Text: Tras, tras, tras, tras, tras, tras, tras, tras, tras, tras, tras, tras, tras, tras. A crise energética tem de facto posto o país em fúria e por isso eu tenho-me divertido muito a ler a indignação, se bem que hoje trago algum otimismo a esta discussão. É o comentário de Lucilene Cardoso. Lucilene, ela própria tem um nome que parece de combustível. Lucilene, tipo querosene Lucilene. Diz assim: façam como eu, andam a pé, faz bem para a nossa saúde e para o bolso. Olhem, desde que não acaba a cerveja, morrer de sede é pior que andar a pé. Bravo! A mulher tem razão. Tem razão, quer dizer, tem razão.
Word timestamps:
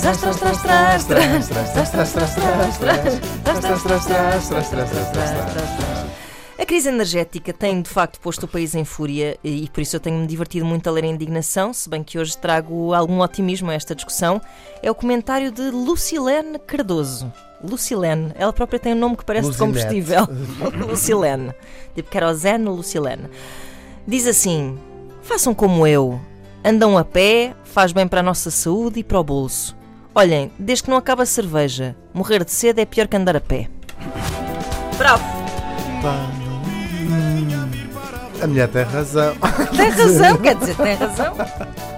Tras, 0.00 0.18
tras, 0.18 0.36
tras, 0.36 0.62
tras, 0.62 1.04
tras, 1.04 1.48
tras, 1.48 1.70
tras, 1.70 1.90
tras, 1.90 2.12
tras, 2.12 2.36
tras, 2.38 4.06
tras, 4.46 4.68
tras, 4.68 4.70
tras, 4.70 5.10
tras. 5.10 5.98
A 6.58 6.66
crise 6.66 6.88
energética 6.88 7.52
tem 7.52 7.80
de 7.82 7.88
facto 7.88 8.18
posto 8.20 8.44
o 8.44 8.48
país 8.48 8.74
em 8.74 8.84
fúria 8.84 9.38
e 9.44 9.68
por 9.68 9.80
isso 9.80 9.94
eu 9.94 10.00
tenho-me 10.00 10.26
divertido 10.26 10.66
muito 10.66 10.88
a 10.88 10.92
ler 10.92 11.04
a 11.04 11.06
indignação, 11.06 11.72
se 11.72 11.88
bem 11.88 12.02
que 12.02 12.18
hoje 12.18 12.36
trago 12.36 12.92
algum 12.94 13.20
otimismo 13.20 13.70
a 13.70 13.74
esta 13.74 13.94
discussão. 13.94 14.40
É 14.82 14.90
o 14.90 14.94
comentário 14.94 15.52
de 15.52 15.70
Lucilene 15.70 16.58
Cardoso. 16.58 17.32
Lucilene, 17.62 18.32
ela 18.36 18.52
própria 18.52 18.78
tem 18.78 18.92
um 18.92 18.98
nome 18.98 19.16
que 19.16 19.24
parece 19.24 19.50
de 19.50 19.56
combustível. 19.56 20.26
Lucilene, 20.88 21.52
tipo 21.94 22.10
querosene 22.10 22.68
Lucilene. 22.68 23.28
Diz 24.06 24.26
assim: 24.26 24.78
façam 25.22 25.54
como 25.54 25.86
eu, 25.86 26.20
andam 26.64 26.96
a 26.96 27.04
pé, 27.04 27.54
faz 27.64 27.92
bem 27.92 28.06
para 28.06 28.20
a 28.20 28.22
nossa 28.22 28.50
saúde 28.50 29.00
e 29.00 29.04
para 29.04 29.20
o 29.20 29.24
bolso. 29.24 29.76
Olhem, 30.14 30.50
desde 30.58 30.84
que 30.84 30.90
não 30.90 30.96
acaba 30.96 31.22
a 31.22 31.26
cerveja, 31.26 31.96
morrer 32.12 32.44
de 32.44 32.50
sede 32.50 32.80
é 32.80 32.84
pior 32.86 33.06
que 33.06 33.16
andar 33.16 33.36
a 33.36 33.40
pé. 33.40 33.68
Bravo! 34.96 35.22
A 38.40 38.46
mulher 38.46 38.68
tem 38.68 38.82
razão. 38.84 39.36
Tem 39.76 39.90
razão, 39.90 40.36
quer 40.38 40.54
dizer, 40.56 40.76
tem 40.76 40.94
razão. 40.94 41.34